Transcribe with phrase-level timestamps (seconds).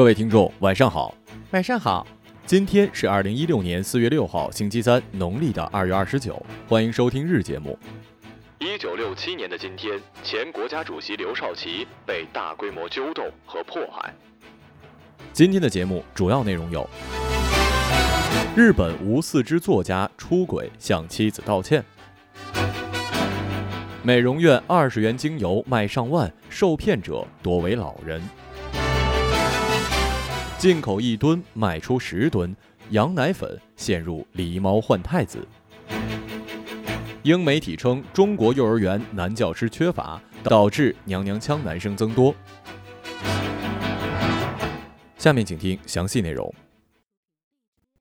[0.00, 1.14] 各位听众，晚上好，
[1.50, 2.06] 晚上好。
[2.46, 6.42] 今天是二零一六年四月六号，星期三，农历的二月二十九。
[6.66, 7.78] 欢迎收听日节目。
[8.60, 14.14] 一九六七年的今天，前国家主席刘少奇被大规模揪斗和迫害。
[15.34, 16.88] 今天的节目主要内容有：
[18.56, 21.82] 日本无四肢作家出轨向妻子道歉；
[24.02, 28.18] 美容院二十元精油卖上万，受骗者多为老人。
[30.60, 32.54] 进口一吨卖出十吨，
[32.90, 35.38] 羊奶粉陷入狸猫换太子。
[37.22, 42.34] 英媒体称，中国幼儿园男教师缺乏，导致娘娘腔男生增多。
[45.16, 46.54] 下面请听详细内容。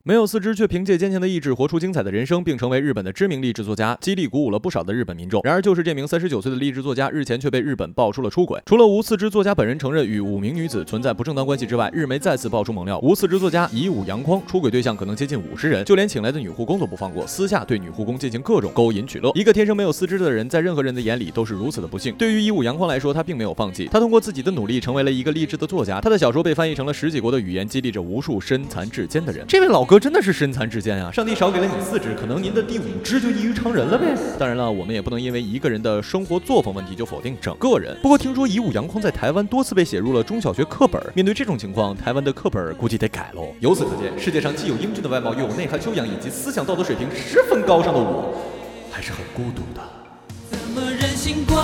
[0.09, 5.39] 没有四肢却凭借坚强的意志活出精彩的人生，并成为日本的知名励志作家，激励鼓舞了不少的日本民众。
[5.43, 8.59] 然而，就是这名三十九岁的励志作家，日前却被日本爆出了出轨。
[8.65, 19.31] 除了无四肢作家本人承认与五名女子存在不正当关系之外，日媒再次爆出猛料：无四肢作家以武扬匡出轨对象可能接近五十人，就连请来的女护工都不放过，私下对女护工进行各种勾引取乐。
[19.35, 22.15] 一个天生没有四肢的人，在任何人的眼里都是如此的不幸。
[22.15, 26.01] 对于以武扬匡来说，他并没有放弃，他通过自己的努力成为了一个励志的作家。
[26.01, 29.45] 他的小说被翻译成了十几国的语言，激励着无数身残志坚的人。
[29.47, 30.69] 这位老哥真的是身残。
[30.69, 34.15] 志坚啊，上帝少给了你四只，可能您的第五只就异于常人了呗。
[34.37, 37.97] 当然了，我们也不能因为一个人的生活作风问题就否定整个人。
[38.03, 43.51] 不过听说以武扬匡在台湾多次被写入了中小学课本，面对这种情况，台湾的课本估计得改喽。
[43.61, 48.35] 由此可见，世界上既有英俊的外貌，又有内涵修养以及思想道德水平十分高尚的我，
[48.91, 49.81] 还是很孤独的。
[50.51, 51.57] 怎么忍心怪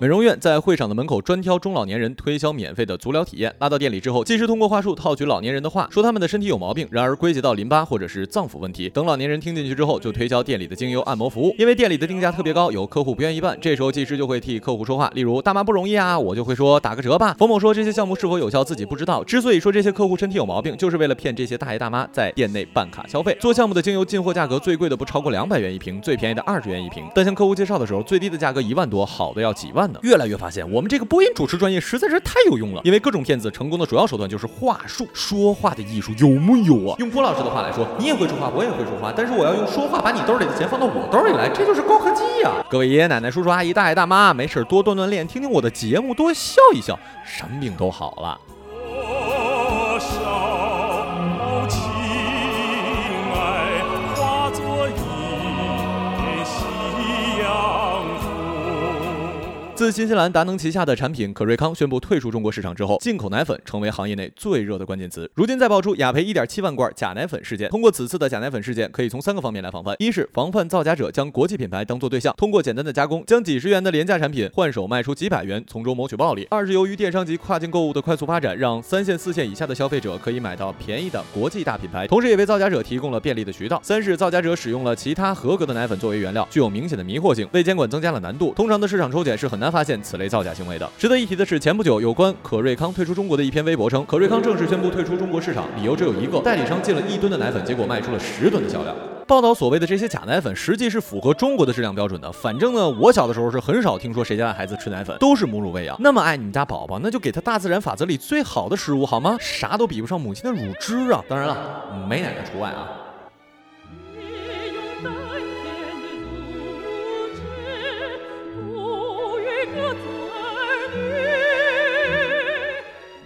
[0.00, 8.88] 美容院在会场的门口专挑中老年人推销免费的足疗体验，拉到店里之后，技师通过话术套取老年人的话，说他们的身体有毛病，然而归结到淋巴或者是脏腑问题。
[8.90, 11.52] 等老年人听进去之后，就推销店里的精油按摩服务。
[11.58, 17.34] 因为店里的定价特别高，有客户不愿意办，这时候技师就会替客户说话，例如大妈不容易啊，我就会说打个折吧。
[17.36, 23.36] 冯某说这些项目是否有效自己不知道，之所以说这些客户身体有毛病，就是为了骗这些大爷大妈在店内办卡消费。
[23.40, 27.04] 做项目的精油进货价格最贵的不超过两百元一瓶，最便宜的二十元一瓶。
[27.16, 29.98] 但向客户介绍的时候，最低的价格一万多，好的要几万呢。
[30.02, 30.68] 越来越发现。
[30.70, 36.96] 我们这个播音主持专业实在是太有用了，因为各种骗子成功的主要手段就是话术，说话的艺术有木有啊？
[36.98, 42.52] 用郭老师的话来说，你也会说话，我也会说话，但是我要用说话把你兜里的钱放到我兜里来，这就是高科技呀！
[42.70, 48.38] 各位爷爷奶奶、叔叔阿姨、大爷大妈，没事多锻锻炼，听听我的节目，多笑一笑，什么病都好了。
[59.78, 65.30] 自新西兰达能旗下的产品可瑞康宣布退出中国市场之后，进口奶粉成为行业内最热的关键词。
[65.36, 81.22] 如今再爆出雅培一点七万罐假奶粉事件，通过此次的假奶粉事件，可以从三个方面来防范：一是防范造假者将国际品牌当做对象，通过简单的加工，将几十元的廉价产品换手卖出几百元，从中谋取暴利；二是由于电商及跨境购物的快速发展，让三线、四线以下的消费者可以买到便宜的。
[81.32, 88.52] 国际大品牌，同时也为造假者提供了便利的渠道；三是造假者使用了其他合格的奶粉作为原料，具有明显的迷惑性，为监管增加了难度。
[88.56, 90.48] 通常的市场抽检是很难发现此类造假。
[90.58, 90.90] 行为的。
[90.98, 98.96] 值得一提的是，前不久有关可瑞康退出中国的一篇微博称，可瑞康正式宣布退出中国市场，理由只有一个：代理商进了一吨的奶粉，结果卖出了十吨的销量。
[99.26, 102.32] 报道所谓的这些假奶粉，实际是符合中国的质量标准的。
[102.32, 105.96] 反正呢，我小的时候是很少听说谁家的孩子吃奶粉，都是母乳喂养。
[106.00, 109.36] 那么爱你们家宝宝，那就给他大自然法则里最好的食物好吗？
[109.38, 111.22] 啥都比不上母亲的乳汁啊！
[111.28, 111.56] 当然了，
[112.08, 112.88] 没奶的除外啊。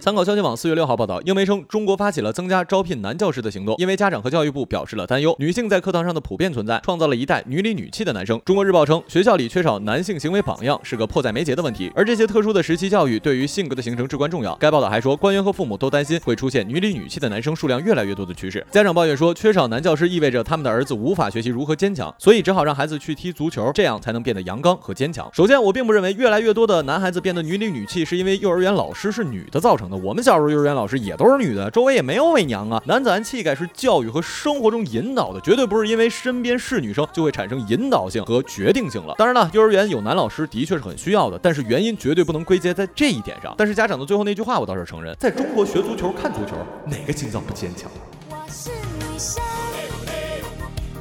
[0.03, 8.37] 参考消息网四月六号报道，英媒称中国发起了增加招聘男教师的行动，因为家长和教育部表示了担忧，女性在课堂上的普遍存在，创造了一代女里女气的男生。
[8.43, 14.53] 中国日报称，学校里缺少男性行为榜样是个迫在眉睫的问题，而这些特殊的时期教育对于性格的形成至关重要。
[14.55, 18.67] 该报道还说，官员和父母都担心会出现女里女气的男生数量越来越多的趋势。
[18.71, 25.29] 家长抱怨说，缺少男教师意味着他们的儿子无法学习如何坚强，所以只好让孩子去踢足球，这样才能变得阳刚和坚强。
[25.31, 29.92] 首先，我并不认为越来越多的男孩子变得女里女气是因为幼儿园老师是女的造成的。
[30.01, 32.81] 我们小时候幼儿园老师也都是女的，周围也没有伪娘啊。
[32.85, 39.15] 男子汉气概是教育和生活中引导的，绝对不是因为身边是女生就会产生引导性和决定性了。
[39.17, 43.53] 当然了，幼儿园有男老师的确是很需要的，但是原因绝对不能归结在这一点上。
[43.57, 46.55] 但是家长的最后那句话，我倒是承认，在中国学足球、看足球，
[46.85, 47.91] 哪个心脏不坚强？
[48.29, 48.69] 我是
[48.99, 49.43] 女生，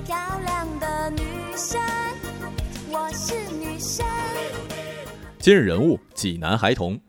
[0.04, 1.22] 漂亮的女
[1.56, 1.80] 生，
[2.90, 4.04] 我是女生。
[5.38, 7.00] 今日人物：济南孩童。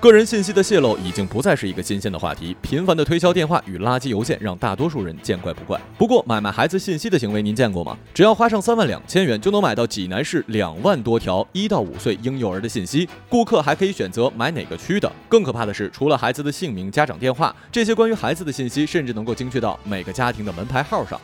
[0.00, 5.78] 个人信息的泄露已经不再是一个新鲜的话题，频繁的推销电话与垃圾邮件让大多数人见怪不怪。
[5.98, 7.94] 不过，买卖孩子信息的行为您见过吗？
[8.14, 15.12] 只要花上三万两千元，就能买到济南市两万多条一到五岁婴幼儿的信息，顾客还可以选择买哪个区的。
[15.28, 21.20] 更可怕的是，除了孩子的姓名、家长电话，这些关于孩子的信息甚至能够精确到每个家庭的门牌号上。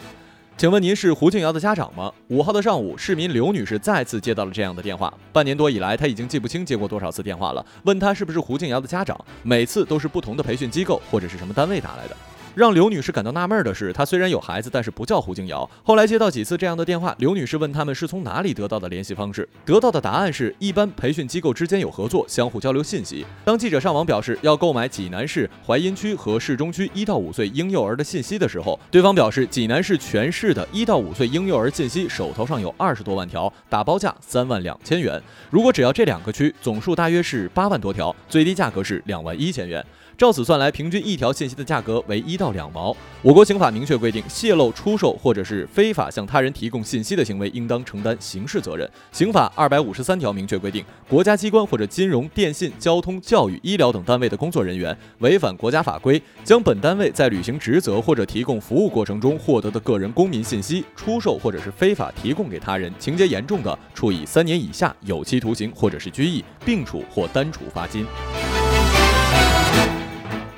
[0.58, 2.10] 请问您是胡静瑶的家长吗？
[2.28, 5.12] 五号的上午，市民刘女士再次接到了这样的电话。
[5.30, 7.64] 半年多以来，她已经记不清接过多少次电话了。
[7.82, 12.16] 问她是不是胡静瑶的家长，每次都是不同的培训机构或者是什么单位打来的。
[12.56, 15.68] 让刘女士感到纳闷的是，她虽然有孩子，但是不叫胡静瑶。
[15.82, 23.26] 后来接到几次这样的电话，刘女士问他们是从哪里得到的联系方式，得到的答案是一般培训机构之间有合作，相互交流信息。
[23.44, 35.22] 当记者上网表示要购买济南市槐荫区和市中区一到五岁婴幼儿的信息的时候，对方表示济南市全市的一到五岁婴幼儿信息手头上有二十多万条，打包价三万两千元。
[35.50, 39.84] 如果只要这两个区，总数大约是八万多条，最低价格是两万一千元。
[40.18, 42.96] 照此算来，平均一条信息的价格为一到两毛。
[43.20, 48.90] 我国刑法明确规定，泄露、出售或者是非法向他人提供信息的行为，应当承担刑事责任。
[49.12, 68.06] 刑法二百五十三条明确规定，国家机关或者金融、电信、交通、教育、医疗等单位的工作人员，违反国家法规，将本单位在履行职责或者提供服务过程中获得的个人公民信息出售或者是非法提供给他人，情节严重的，处以三年以下有期徒刑或者是拘役，并处或单处罚金。